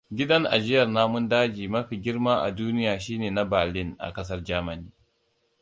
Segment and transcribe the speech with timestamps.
[0.19, 4.91] Gidan ajiyar namun daji mafi girma a duniya shine na Berlin, a ƙasar Germany.